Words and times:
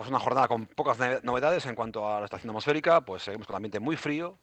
pues 0.00 0.08
una 0.08 0.18
jornada 0.18 0.48
con 0.48 0.64
pocas 0.64 0.96
novedades 1.22 1.66
en 1.66 1.74
cuanto 1.74 2.08
a 2.08 2.20
la 2.20 2.24
estación 2.24 2.48
atmosférica, 2.48 3.02
pues 3.02 3.24
seguimos 3.24 3.46
con 3.46 3.56
ambiente 3.56 3.80
muy 3.80 3.96
frío, 3.96 4.38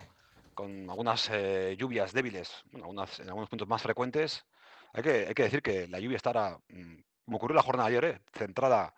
con 0.54 0.88
algunas 0.88 1.32
eh, 1.32 1.76
lluvias 1.80 2.14
débiles, 2.14 2.64
en 2.74 2.84
algunos 2.84 3.50
puntos 3.50 3.68
más 3.68 3.82
frecuentes. 3.82 4.46
Hay 4.94 5.02
que, 5.02 5.26
hay 5.28 5.34
que 5.34 5.42
decir 5.42 5.64
que 5.64 5.88
la 5.88 6.00
lluvia 6.00 6.18
estará, 6.18 6.60
mm, 6.70 6.98
como 7.26 7.38
ocurrió 7.38 7.56
la 7.56 7.64
jornada 7.64 7.90
ayer, 7.90 8.06
eh, 8.06 8.20
centrada 8.34 8.94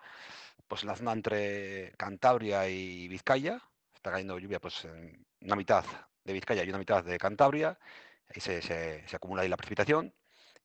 pues, 0.68 0.82
en 0.82 0.88
la 0.88 0.96
zona 0.96 1.12
entre 1.12 1.94
Cantabria 1.96 2.68
y 2.68 3.08
Vizcaya. 3.08 3.58
Está 3.94 4.10
cayendo 4.10 4.38
lluvia 4.38 4.60
pues, 4.60 4.84
en 4.84 5.24
una 5.40 5.56
mitad 5.56 5.82
de 6.24 6.32
Vizcaya 6.34 6.62
y 6.62 6.68
una 6.68 6.76
mitad 6.76 7.02
de 7.02 7.16
Cantabria. 7.16 7.78
Ahí 8.28 8.42
se, 8.42 8.60
se 8.60 9.16
acumula 9.16 9.40
ahí 9.40 9.48
la 9.48 9.56
precipitación. 9.56 10.12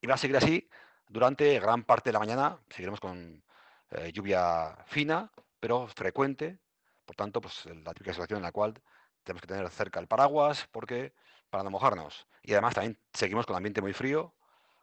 Y 0.01 0.07
va 0.07 0.15
a 0.15 0.17
seguir 0.17 0.35
así 0.35 0.67
durante 1.07 1.57
gran 1.61 1.85
parte 1.85 2.09
de 2.09 2.13
la 2.15 2.19
mañana. 2.19 2.59
Seguiremos 2.69 2.99
con 2.99 3.45
eh, 3.91 4.11
lluvia 4.11 4.75
fina, 4.87 5.31
pero 5.65 5.87
frecuente. 5.87 6.59
Por 7.05 7.15
tanto, 7.15 7.41
pues 7.41 7.65
la 7.65 7.91
típica 7.95 8.13
situación 8.13 8.37
en 8.37 8.43
la 8.43 8.51
cual 8.51 8.79
tenemos 9.23 9.41
que 9.41 9.47
tener 9.47 9.67
cerca 9.71 9.99
el 9.99 10.07
paraguas 10.07 10.67
porque 10.71 11.15
para 11.49 11.63
no 11.63 11.71
mojarnos. 11.71 12.27
Y 12.43 12.51
además 12.51 12.75
también 12.75 12.99
seguimos 13.11 13.47
con 13.47 13.55
ambiente 13.55 13.81
muy 13.81 13.91
frío. 13.91 14.35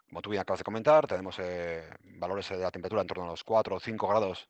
Como 0.08 0.22
tú 0.22 0.30
bien 0.30 0.42
acabas 0.42 0.58
de 0.58 0.64
comentar, 0.64 1.06
tenemos 1.06 1.38
eh, 1.38 1.88
valores 2.18 2.48
de 2.48 2.56
la 2.56 2.72
temperatura 2.72 3.00
en 3.02 3.06
torno 3.06 3.24
a 3.24 3.28
los 3.28 3.44
4 3.44 3.76
o 3.76 3.78
5 3.78 4.08
grados 4.08 4.48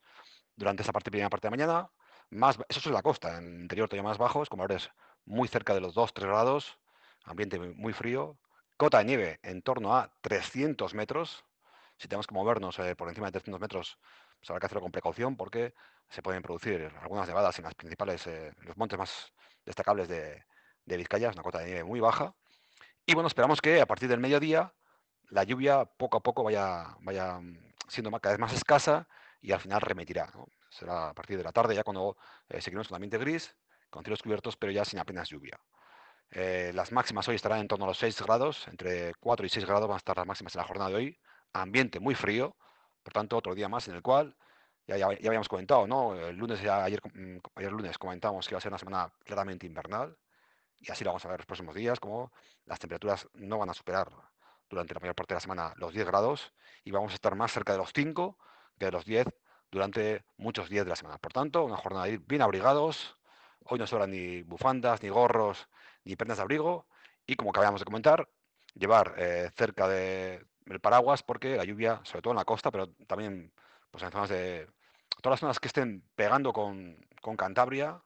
durante 0.56 0.82
esa 0.82 0.92
parte, 0.92 1.10
primera 1.10 1.28
parte 1.28 1.48
de 1.48 1.50
la 1.50 1.56
mañana. 1.66 1.90
Más, 2.30 2.56
eso 2.66 2.80
es 2.80 2.86
la 2.86 3.02
costa, 3.02 3.36
en 3.36 3.56
el 3.56 3.60
interior 3.60 3.90
todavía 3.90 4.08
más 4.08 4.16
bajos, 4.16 4.48
con 4.48 4.56
valores 4.56 4.88
muy 5.26 5.48
cerca 5.48 5.74
de 5.74 5.82
los 5.82 5.94
2-3 5.94 6.28
grados, 6.28 6.78
ambiente 7.24 7.58
muy 7.58 7.92
frío. 7.92 8.38
Cota 8.78 8.98
de 8.98 9.04
nieve 9.04 9.38
en 9.42 9.60
torno 9.60 9.94
a 9.94 10.10
300 10.22 10.94
metros. 10.94 11.44
Si 11.98 12.08
tenemos 12.08 12.26
que 12.26 12.34
movernos 12.34 12.78
eh, 12.78 12.96
por 12.96 13.08
encima 13.10 13.26
de 13.26 13.32
300 13.32 13.60
metros, 13.60 13.98
pues 14.42 14.50
habrá 14.50 14.58
que 14.58 14.66
hacerlo 14.66 14.80
con 14.80 14.90
precaución 14.90 15.36
porque 15.36 15.72
se 16.08 16.20
pueden 16.20 16.42
producir 16.42 16.92
algunas 17.00 17.28
nevadas 17.28 17.56
en 17.60 17.64
las 17.64 17.76
principales, 17.76 18.26
eh, 18.26 18.52
los 18.62 18.76
montes 18.76 18.98
más 18.98 19.32
destacables 19.64 20.08
de, 20.08 20.44
de 20.84 20.96
Vizcaya, 20.96 21.28
es 21.28 21.34
una 21.36 21.44
cota 21.44 21.60
de 21.60 21.66
nieve 21.66 21.84
muy 21.84 22.00
baja. 22.00 22.34
Y 23.06 23.14
bueno, 23.14 23.28
esperamos 23.28 23.60
que 23.60 23.80
a 23.80 23.86
partir 23.86 24.08
del 24.08 24.18
mediodía 24.18 24.74
la 25.30 25.44
lluvia 25.44 25.84
poco 25.84 26.16
a 26.16 26.20
poco 26.20 26.42
vaya, 26.42 26.96
vaya 27.02 27.38
mm, 27.38 27.72
siendo 27.86 28.10
cada 28.18 28.32
vez 28.34 28.40
más 28.40 28.52
escasa 28.52 29.06
y 29.40 29.52
al 29.52 29.60
final 29.60 29.80
remitirá. 29.80 30.28
Será 30.70 31.10
a 31.10 31.14
partir 31.14 31.38
de 31.38 31.44
la 31.44 31.52
tarde 31.52 31.76
ya 31.76 31.84
cuando 31.84 32.16
eh, 32.48 32.60
seguiremos 32.60 32.88
con 32.88 32.96
ambiente 32.96 33.18
gris, 33.18 33.54
con 33.90 34.02
cielos 34.02 34.22
cubiertos, 34.22 34.56
pero 34.56 34.72
ya 34.72 34.84
sin 34.84 34.98
apenas 34.98 35.28
lluvia. 35.28 35.56
Eh, 36.30 36.72
las 36.74 36.90
máximas 36.90 37.28
hoy 37.28 37.36
estarán 37.36 37.60
en 37.60 37.68
torno 37.68 37.84
a 37.84 37.88
los 37.88 37.98
6 37.98 38.22
grados, 38.22 38.66
entre 38.66 39.14
4 39.20 39.46
y 39.46 39.48
6 39.50 39.66
grados 39.66 39.86
van 39.86 39.94
a 39.94 39.98
estar 39.98 40.16
las 40.16 40.26
máximas 40.26 40.54
en 40.56 40.60
la 40.60 40.66
jornada 40.66 40.90
de 40.90 40.96
hoy. 40.96 41.18
Ambiente 41.52 42.00
muy 42.00 42.16
frío, 42.16 42.56
por 43.02 43.12
tanto, 43.12 43.36
otro 43.36 43.54
día 43.54 43.68
más 43.68 43.88
en 43.88 43.94
el 43.94 44.02
cual 44.02 44.36
ya, 44.86 44.96
ya, 44.96 45.06
habíamos 45.06 45.48
comentado, 45.48 45.86
¿no? 45.86 46.14
El 46.14 46.36
lunes, 46.36 46.60
ya, 46.62 46.84
ayer, 46.84 47.00
mm, 47.14 47.38
ayer 47.56 47.72
lunes 47.72 47.98
comentamos 47.98 48.46
que 48.46 48.54
iba 48.54 48.58
a 48.58 48.60
ser 48.60 48.70
una 48.70 48.78
semana 48.78 49.12
claramente 49.24 49.66
invernal 49.66 50.16
y 50.80 50.90
así 50.90 51.04
lo 51.04 51.10
vamos 51.10 51.24
a 51.24 51.28
ver 51.28 51.40
los 51.40 51.46
próximos 51.46 51.74
días, 51.74 52.00
como 52.00 52.32
las 52.66 52.78
temperaturas 52.78 53.28
no 53.34 53.58
van 53.58 53.70
a 53.70 53.74
superar 53.74 54.10
durante 54.68 54.94
la 54.94 55.00
mayor 55.00 55.14
parte 55.14 55.34
de 55.34 55.36
la 55.36 55.40
semana 55.40 55.74
los 55.76 55.92
10 55.92 56.06
grados 56.06 56.52
y 56.84 56.90
vamos 56.90 57.12
a 57.12 57.14
estar 57.14 57.34
más 57.36 57.52
cerca 57.52 57.72
de 57.72 57.78
los 57.78 57.92
5 57.94 58.36
que 58.78 58.86
de 58.86 58.92
los 58.92 59.04
10 59.04 59.28
durante 59.70 60.24
muchos 60.36 60.68
días 60.68 60.84
de 60.84 60.90
la 60.90 60.96
semana. 60.96 61.18
Por 61.18 61.32
tanto, 61.32 61.64
una 61.64 61.76
jornada 61.76 62.06
de 62.06 62.12
ir 62.14 62.20
bien 62.26 62.42
abrigados. 62.42 63.16
Hoy 63.64 63.78
no 63.78 63.86
sobran 63.86 64.10
ni 64.10 64.42
bufandas, 64.42 65.02
ni 65.02 65.08
gorros, 65.08 65.68
ni 66.04 66.16
prendas 66.16 66.38
de 66.38 66.42
abrigo. 66.42 66.86
Y 67.26 67.36
como 67.36 67.50
acabamos 67.50 67.80
de 67.80 67.84
comentar, 67.84 68.28
llevar 68.74 69.14
eh, 69.18 69.50
cerca 69.54 69.86
de, 69.86 70.44
el 70.66 70.80
paraguas 70.80 71.22
porque 71.22 71.56
la 71.56 71.64
lluvia, 71.64 72.00
sobre 72.04 72.22
todo 72.22 72.32
en 72.32 72.38
la 72.38 72.44
costa, 72.44 72.70
pero 72.70 72.88
también 73.06 73.52
pues, 73.90 74.02
en 74.04 74.10
zonas 74.10 74.28
de. 74.28 74.68
Todas 75.20 75.34
las 75.34 75.40
zonas 75.40 75.60
que 75.60 75.68
estén 75.68 76.02
pegando 76.14 76.52
con, 76.52 76.96
con 77.20 77.36
Cantabria, 77.36 78.02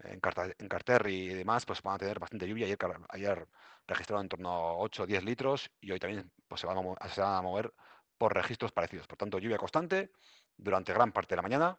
en, 0.00 0.20
en 0.58 0.68
Carterri 0.68 1.14
y 1.14 1.34
demás, 1.34 1.66
pues 1.66 1.82
van 1.82 1.96
a 1.96 1.98
tener 1.98 2.18
bastante 2.18 2.46
lluvia. 2.46 2.66
Ayer, 2.66 2.78
ayer 3.10 3.48
registraron 3.86 4.24
en 4.24 4.28
torno 4.28 4.50
a 4.50 4.76
8 4.76 5.02
o 5.02 5.06
10 5.06 5.24
litros 5.24 5.70
y 5.80 5.92
hoy 5.92 5.98
también 5.98 6.30
pues, 6.48 6.60
se, 6.60 6.66
van 6.66 6.78
a, 6.78 7.42
mover 7.42 7.72
por 8.18 8.34
registros 8.34 8.72
parecidos. 8.72 9.06
Por 9.06 9.18
tanto, 9.18 9.38
lluvia 9.38 9.58
constante 9.58 10.12
durante 10.56 10.92
gran 10.92 11.12
parte 11.12 11.30
de 11.30 11.36
la 11.36 11.42
mañana 11.42 11.78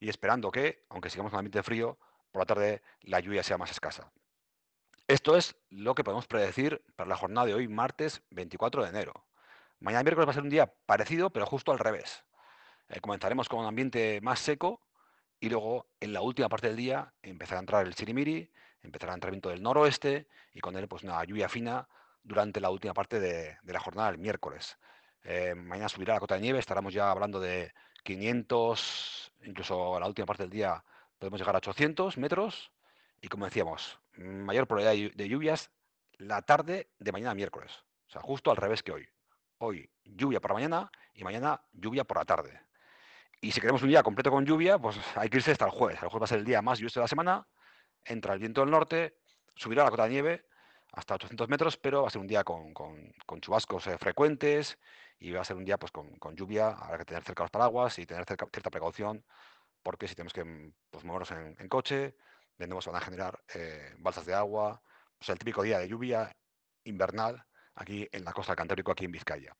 y 0.00 0.08
esperando 0.08 0.50
que, 0.50 0.84
aunque 0.88 1.10
sigamos 1.10 1.30
con 1.30 1.38
ambiente 1.38 1.62
frío, 1.62 1.98
por 2.30 2.42
la 2.42 2.46
tarde 2.46 2.82
la 3.02 3.20
lluvia 3.20 3.42
sea 3.42 3.58
más 3.58 3.70
escasa. 3.70 4.10
Esto 5.06 5.36
es 5.36 5.56
lo 5.70 5.94
que 5.94 6.02
podemos 6.02 6.26
predecir 6.26 6.82
para 6.96 7.08
la 7.08 7.16
jornada 7.16 7.46
de 7.46 7.54
hoy, 7.54 7.68
martes 7.68 8.22
24 8.30 8.82
de 8.82 8.88
enero. 8.88 9.26
Mañana 9.80 10.02
miércoles 10.02 10.28
va 10.28 10.30
a 10.30 10.34
ser 10.34 10.42
un 10.42 10.50
día 10.50 10.72
parecido, 10.86 11.30
pero 11.30 11.46
justo 11.46 11.72
al 11.72 11.78
revés. 11.78 12.24
Eh, 12.88 13.00
comenzaremos 13.00 13.48
con 13.48 13.60
un 13.60 13.66
ambiente 13.66 14.20
más 14.22 14.40
seco 14.40 14.80
y 15.40 15.48
luego 15.48 15.88
en 16.00 16.12
la 16.12 16.22
última 16.22 16.48
parte 16.48 16.68
del 16.68 16.76
día 16.76 17.12
empezará 17.22 17.58
a 17.58 17.62
entrar 17.62 17.86
el 17.86 17.94
chirimiri, 17.94 18.50
empezará 18.82 19.12
a 19.12 19.14
entrar 19.14 19.30
viento 19.30 19.48
del 19.48 19.62
noroeste 19.62 20.28
y 20.52 20.60
con 20.60 20.76
él 20.76 20.88
pues 20.88 21.02
una 21.02 21.22
lluvia 21.24 21.48
fina 21.48 21.88
durante 22.22 22.60
la 22.60 22.70
última 22.70 22.94
parte 22.94 23.20
de, 23.20 23.56
la 23.64 23.80
jornada 23.80 24.10
del 24.10 24.18
miércoles. 24.18 24.78
Eh, 25.22 25.54
mañana 25.54 25.88
subirá 25.88 26.14
la 26.14 26.20
cota 26.20 26.34
de 26.34 26.42
nieve, 26.42 26.58
estaremos 26.58 26.92
ya 26.92 27.10
hablando 27.10 27.40
de 27.40 27.72
500, 28.04 29.32
incluso 29.44 29.98
la 29.98 30.06
última 30.06 30.26
parte 30.26 30.44
del 30.44 30.50
día 30.50 30.84
podemos 31.18 31.40
llegar 31.40 31.54
a 31.54 31.58
800 31.58 32.18
metros 32.18 32.72
y 33.20 33.28
como 33.28 33.46
decíamos, 33.46 33.98
mayor 34.16 34.66
probabilidad 34.66 35.14
de 35.14 35.28
lluvias 35.28 35.70
la 36.18 36.42
tarde 36.42 36.90
de 36.98 37.12
mañana 37.12 37.34
miércoles, 37.34 37.72
o 38.06 38.10
sea, 38.10 38.20
justo 38.20 38.50
al 38.50 38.56
revés 38.56 38.82
que 38.82 38.92
hoy. 38.92 39.08
Hoy 39.58 39.88
lluvia 40.04 40.40
por 40.40 40.50
la 40.50 40.54
mañana 40.54 40.90
y 41.14 41.24
mañana 41.24 41.60
lluvia 41.72 42.04
por 42.04 42.18
la 42.18 42.24
tarde. 42.24 42.60
Y 43.40 43.52
si 43.52 43.60
queremos 43.60 43.82
un 43.82 43.88
día 43.88 44.02
completo 44.02 44.30
con 44.30 44.44
lluvia, 44.44 44.78
pues 44.78 44.96
hay 45.16 45.28
que 45.28 45.38
irse 45.38 45.52
hasta 45.52 45.66
el 45.66 45.70
jueves. 45.70 46.02
El 46.02 46.08
jueves 46.08 46.22
va 46.22 46.24
a 46.24 46.28
ser 46.28 46.38
el 46.38 46.44
día 46.44 46.62
más 46.62 46.78
lluvioso 46.78 47.00
de 47.00 47.04
la 47.04 47.08
semana. 47.08 47.46
Entra 48.04 48.34
el 48.34 48.40
viento 48.40 48.60
del 48.60 48.70
norte, 48.70 49.16
subirá 49.54 49.84
la 49.84 49.90
cota 49.90 50.04
de 50.04 50.10
nieve 50.10 50.46
hasta 50.92 51.14
800 51.14 51.48
metros, 51.48 51.76
pero 51.76 52.02
va 52.02 52.08
a 52.08 52.10
ser 52.10 52.20
un 52.20 52.26
día 52.26 52.44
con, 52.44 52.72
chubascos 53.40 53.86
eh, 53.88 53.98
frecuentes 53.98 54.78
y 55.18 55.32
va 55.32 55.40
a 55.40 55.44
ser 55.44 55.56
un 55.56 55.64
día 55.64 55.78
pues, 55.78 55.90
con, 55.90 56.36
lluvia. 56.36 56.68
Habrá 56.68 56.98
que 56.98 57.04
tener 57.04 57.22
cerca 57.24 57.42
los 57.42 57.50
paraguas 57.50 57.98
y 57.98 58.06
tener 58.06 58.24
cierta 58.24 58.70
precaución, 58.70 59.24
porque 59.82 60.06
si 60.06 60.14
tenemos 60.14 60.32
que 60.32 60.72
pues, 60.90 61.04
movernos 61.04 61.30
en, 61.32 61.68
coche, 61.68 62.16
de 62.58 62.66
nuevo 62.66 62.80
se 62.80 62.90
van 62.90 63.02
a 63.02 63.04
generar 63.04 63.40
eh, 63.54 63.94
balsas 63.98 64.26
de 64.26 64.34
agua. 64.34 64.80
Pues 65.18 65.28
el 65.30 65.38
típico 65.38 65.62
día 65.62 65.78
de 65.78 65.88
lluvia 65.88 66.34
invernal 66.84 67.44
aquí 67.76 68.08
en 68.10 68.24
la 68.24 68.32
costa 68.32 68.56
Cantábrico, 68.56 68.92
aquí 68.92 69.04
en 69.04 69.12
Vizcaya. 69.12 69.56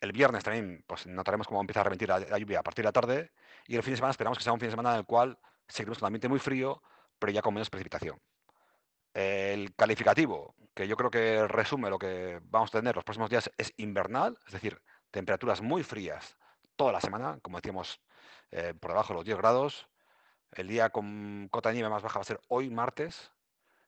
El 0.00 0.12
viernes 0.12 0.44
también 0.44 0.82
pues, 0.86 1.06
notaremos 1.06 1.46
cómo 1.46 1.60
empieza 1.60 1.80
a 1.80 1.84
reventir 1.84 2.08
la, 2.08 2.38
lluvia 2.38 2.60
a 2.60 2.62
partir 2.62 2.82
de 2.82 2.88
la 2.88 2.92
tarde 2.92 3.32
y 3.66 3.76
el 3.76 3.82
fin 3.82 3.92
de 3.92 3.96
semana 3.96 4.12
esperamos 4.12 4.38
que 4.38 4.44
sea 4.44 4.52
un 4.52 4.60
fin 4.60 4.68
de 4.68 4.72
semana 4.72 4.92
en 4.92 5.00
el 5.00 5.04
cual 5.04 5.38
seguiremos 5.68 6.00
un 6.00 6.06
ambiente 6.06 6.28
muy 6.28 6.38
frío, 6.38 6.82
pero 7.18 7.32
ya 7.32 7.42
con 7.42 7.52
menos 7.54 7.68
precipitación. 7.68 8.18
El 9.12 9.74
calificativo, 9.74 10.54
que 10.74 10.88
yo 10.88 10.96
creo 10.96 11.10
que 11.10 11.46
resume 11.48 11.90
lo 11.90 11.98
que 11.98 12.40
vamos 12.44 12.70
a 12.70 12.78
tener 12.78 12.94
los 12.94 13.04
próximos 13.04 13.28
días, 13.28 13.50
es 13.58 13.72
invernal, 13.76 14.38
es 14.46 14.52
decir, 14.52 14.80
temperaturas 15.10 15.60
muy 15.60 15.82
frías 15.82 16.36
toda 16.76 16.92
la 16.92 17.00
semana, 17.00 17.38
como 17.42 17.58
decíamos, 17.58 18.00
eh, 18.50 18.72
por 18.72 18.92
debajo 18.92 19.12
de 19.12 19.18
los 19.18 19.24
10 19.24 19.38
grados. 19.38 19.88
El 20.52 20.68
día 20.68 20.90
con 20.90 21.48
cota 21.50 21.68
de 21.68 21.74
nieve 21.74 21.90
más 21.90 22.02
baja 22.02 22.18
va 22.18 22.22
a 22.22 22.24
ser 22.24 22.40
hoy 22.48 22.70
martes, 22.70 23.32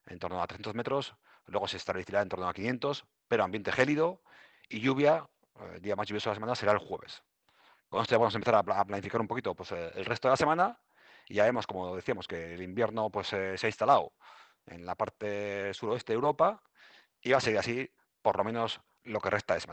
en 0.06 0.18
torno 0.18 0.42
a 0.42 0.46
300 0.46 0.74
metros, 0.74 1.14
luego 1.46 1.68
se 1.68 1.76
establecerá 1.76 2.22
en 2.22 2.28
torno 2.28 2.48
a 2.48 2.54
500, 2.54 3.06
pero 3.28 3.44
ambiente 3.44 3.72
gélido 3.72 4.22
y 4.68 4.80
lluvia, 4.80 5.28
el 5.74 5.80
día 5.82 5.96
más 5.96 6.06
lluvioso 6.06 6.30
de 6.30 6.32
la 6.32 6.36
semana 6.36 6.54
será 6.54 6.72
el 6.72 6.78
jueves. 6.78 7.22
Con 7.88 8.00
esto 8.00 8.12
ya 8.12 8.18
vamos 8.18 8.34
a 8.34 8.38
empezar 8.38 8.54
a 8.54 8.84
planificar 8.84 9.20
un 9.20 9.28
poquito 9.28 9.54
pues, 9.54 9.72
eh, 9.72 9.90
el 9.94 10.04
resto 10.04 10.28
de 10.28 10.32
la 10.32 10.36
semana 10.36 10.80
y 11.28 11.34
ya 11.34 11.44
vemos, 11.44 11.66
como 11.66 11.94
decíamos, 11.94 12.26
que 12.26 12.54
el 12.54 12.62
invierno 12.62 13.10
pues, 13.10 13.32
eh, 13.32 13.58
se 13.58 13.66
ha 13.66 13.68
instalado 13.68 14.12
en 14.66 14.86
la 14.86 14.94
parte 14.94 15.74
suroeste 15.74 16.12
de 16.12 16.14
Europa 16.14 16.62
y 17.20 17.32
va 17.32 17.38
a 17.38 17.40
seguir 17.40 17.58
así 17.58 17.90
por 18.22 18.36
lo 18.38 18.44
menos 18.44 18.80
lo 19.04 19.20
que 19.20 19.30
resta 19.30 19.54
de 19.54 19.60
semana. 19.60 19.60